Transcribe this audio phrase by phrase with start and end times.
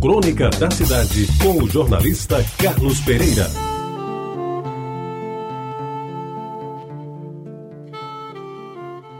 [0.00, 3.48] Crônica da Cidade, com o jornalista Carlos Pereira.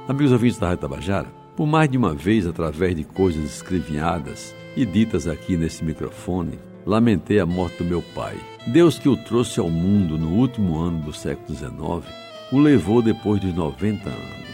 [0.07, 4.87] Amigos ouvintes da Rádio Tabajara, por mais de uma vez, através de coisas escrevinhadas e
[4.87, 8.37] ditas aqui nesse microfone, lamentei a morte do meu pai.
[8.69, 12.15] Deus que o trouxe ao mundo no último ano do século XIX,
[12.53, 14.49] o levou depois dos 90 anos.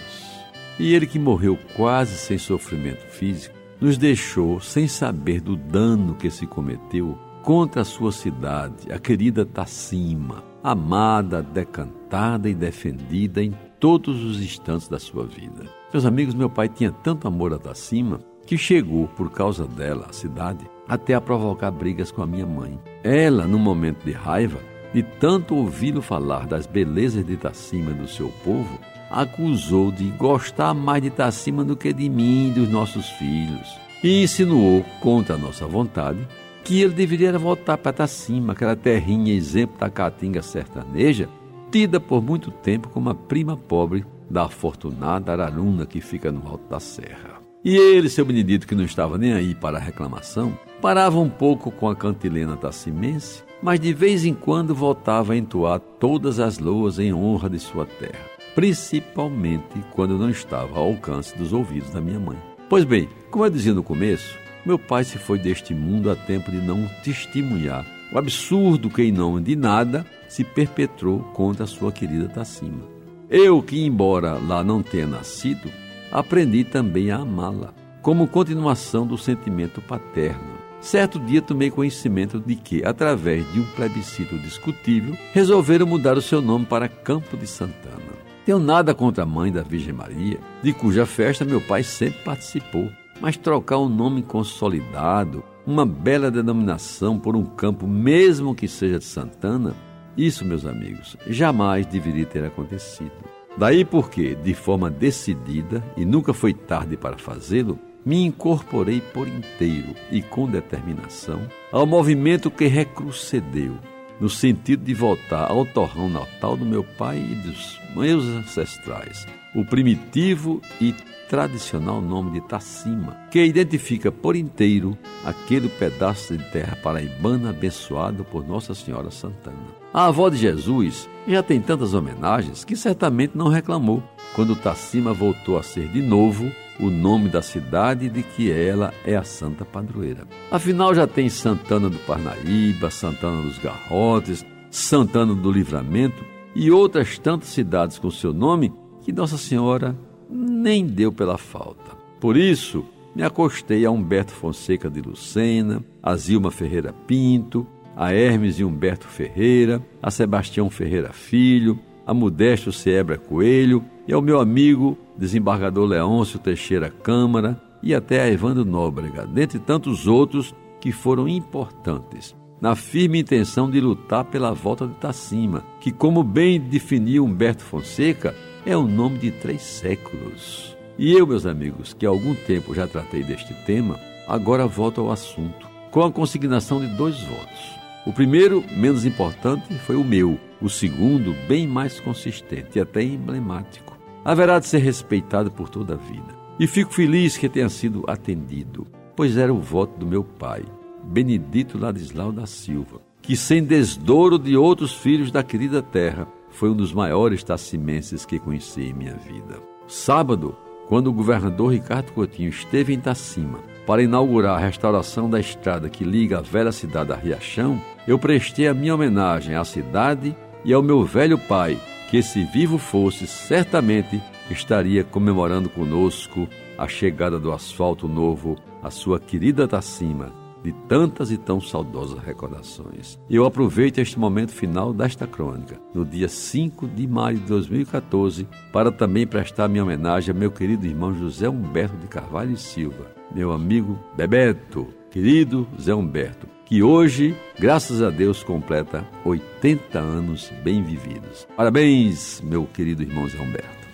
[0.78, 6.30] E ele que morreu quase sem sofrimento físico, nos deixou sem saber do dano que
[6.30, 14.24] se cometeu contra a sua cidade, a querida Tacima, amada, decantada e defendida em todos
[14.24, 15.66] os instantes da sua vida.
[15.92, 20.14] Meus amigos, meu pai tinha tanto amor a Tacima que chegou, por causa dela, a
[20.14, 22.80] cidade, até a provocar brigas com a minha mãe.
[23.02, 24.60] Ela, num momento de raiva,
[24.94, 28.78] de tanto ouvi-lo falar das belezas de Tacima e do seu povo,
[29.10, 33.76] acusou de gostar mais de Tacima do que de mim e dos nossos filhos.
[34.02, 36.26] E insinuou, contra a nossa vontade,
[36.62, 41.28] que ele deveria voltar para Tacima, aquela terrinha exemplo da caatinga sertaneja,
[41.72, 46.68] tida por muito tempo como a prima pobre da afortunada Araruna que fica no alto
[46.68, 47.42] da serra.
[47.64, 51.70] E ele, seu Benedito, que não estava nem aí para a reclamação, parava um pouco
[51.70, 57.00] com a cantilena tacimense, mas de vez em quando voltava a entoar todas as loas
[57.00, 62.20] em honra de sua terra principalmente quando não estava ao alcance dos ouvidos da minha
[62.20, 62.38] mãe.
[62.68, 66.50] Pois bem, como eu dizia no começo, meu pai se foi deste mundo a tempo
[66.50, 71.90] de não testemunhar o absurdo que, em nome de nada, se perpetrou contra a sua
[71.90, 72.84] querida Tacima.
[73.28, 75.70] Eu, que embora lá não tenha nascido,
[76.12, 80.53] aprendi também a amá-la, como continuação do sentimento paterno.
[80.84, 86.42] Certo dia tomei conhecimento de que, através de um plebiscito discutível, resolveram mudar o seu
[86.42, 88.12] nome para Campo de Santana.
[88.44, 92.90] Tenho nada contra a mãe da Virgem Maria, de cuja festa meu pai sempre participou,
[93.18, 99.06] mas trocar um nome consolidado, uma bela denominação por um campo, mesmo que seja de
[99.06, 99.74] Santana,
[100.18, 103.10] isso, meus amigos, jamais deveria ter acontecido.
[103.56, 109.94] Daí porque, de forma decidida, e nunca foi tarde para fazê-lo, me incorporei por inteiro
[110.10, 113.78] e com determinação ao movimento que recrucedeu
[114.20, 119.64] no sentido de voltar ao torrão natal do meu pai e dos meus ancestrais, o
[119.64, 120.94] primitivo e
[121.28, 128.46] tradicional nome de Tacima, que identifica por inteiro aquele pedaço de terra paraibana abençoado por
[128.46, 129.56] Nossa Senhora Santana.
[129.92, 134.02] A avó de Jesus já tem tantas homenagens que certamente não reclamou
[134.34, 139.14] quando Tacima voltou a ser de novo o nome da cidade de que ela é
[139.14, 140.26] a santa padroeira.
[140.50, 147.48] Afinal, já tem Santana do Parnaíba, Santana dos Garrotes, Santana do Livramento e outras tantas
[147.48, 148.72] cidades com seu nome
[149.02, 149.96] que Nossa Senhora
[150.30, 151.96] nem deu pela falta.
[152.20, 152.84] Por isso,
[153.14, 157.66] me acostei a Humberto Fonseca de Lucena, a Zilma Ferreira Pinto,
[157.96, 164.20] a Hermes e Humberto Ferreira, a Sebastião Ferreira Filho, a Modesto Seebra Coelho e ao
[164.20, 170.90] meu amigo desembargador Leôncio Teixeira Câmara e até a Evandro Nóbrega, dentre tantos outros que
[170.90, 172.34] foram importantes,
[172.64, 178.34] na firme intenção de lutar pela volta de Tacima, que, como bem definiu Humberto Fonseca,
[178.64, 180.74] é o nome de três séculos.
[180.96, 185.10] E eu, meus amigos, que há algum tempo já tratei deste tema, agora volto ao
[185.10, 187.60] assunto, com a consignação de dois votos.
[188.06, 190.40] O primeiro, menos importante, foi o meu.
[190.58, 193.94] O segundo, bem mais consistente e até emblemático
[194.24, 196.34] haverá de ser respeitado por toda a vida.
[196.58, 200.64] E fico feliz que tenha sido atendido, pois era o voto do meu pai,
[201.04, 206.74] Benedito Ladislau da Silva, que sem desdouro de outros filhos da querida terra, foi um
[206.74, 209.60] dos maiores tacimenses que conheci em minha vida.
[209.86, 210.56] Sábado,
[210.88, 216.04] quando o governador Ricardo Coutinho esteve em Tacima para inaugurar a restauração da estrada que
[216.04, 220.82] liga a velha cidade a Riachão, eu prestei a minha homenagem à cidade e ao
[220.82, 221.78] meu velho pai,
[222.10, 224.20] que, se vivo fosse, certamente
[224.50, 231.36] estaria comemorando conosco a chegada do asfalto novo à sua querida Tacima, de tantas e
[231.36, 233.18] tão saudosas recordações.
[233.28, 238.90] Eu aproveito este momento final desta crônica, no dia 5 de maio de 2014, para
[238.90, 243.52] também prestar minha homenagem a meu querido irmão José Humberto de Carvalho e Silva, meu
[243.52, 251.46] amigo Bebeto, querido Zé Humberto, que hoje, graças a Deus, completa 80 anos bem vividos.
[251.54, 253.84] Parabéns, meu querido irmão Zé Humberto.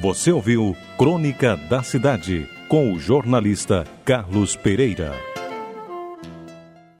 [0.00, 5.37] Você ouviu Crônica da Cidade com o jornalista Carlos Pereira.